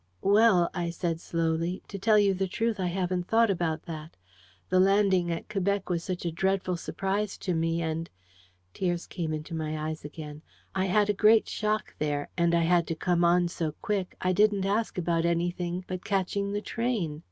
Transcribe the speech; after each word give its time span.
"Well," 0.23 0.71
I 0.73 0.89
said 0.89 1.21
slowly, 1.21 1.83
"to 1.87 1.99
tell 1.99 2.17
you 2.17 2.33
the 2.33 2.47
truth, 2.47 2.79
I 2.79 2.87
haven't 2.87 3.27
thought 3.27 3.51
about 3.51 3.83
that. 3.83 4.17
The 4.69 4.79
landing 4.79 5.31
at 5.31 5.47
Quebec 5.47 5.91
was 5.91 6.03
such 6.03 6.25
a 6.25 6.31
dreadful 6.31 6.75
surprise 6.75 7.37
to 7.37 7.53
me, 7.53 7.83
and" 7.83 8.09
tears 8.73 9.05
came 9.05 9.31
into 9.31 9.53
my 9.53 9.77
eyes 9.77 10.03
again 10.03 10.41
"I 10.73 10.85
had 10.85 11.11
a 11.11 11.13
great 11.13 11.47
shock 11.47 11.93
there 11.99 12.29
and 12.35 12.55
I 12.55 12.63
had 12.63 12.87
to 12.87 12.95
come 12.95 13.23
on 13.23 13.47
so 13.47 13.73
quick, 13.83 14.15
I 14.19 14.33
didn't 14.33 14.65
ask 14.65 14.97
about 14.97 15.23
anything 15.23 15.85
but 15.87 16.03
catching 16.03 16.51
the 16.51 16.61
train. 16.61 17.19